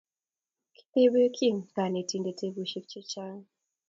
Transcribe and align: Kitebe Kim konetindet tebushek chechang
Kitebe 0.75 1.21
Kim 1.35 1.55
konetindet 1.73 2.37
tebushek 2.39 2.85
chechang 2.91 3.41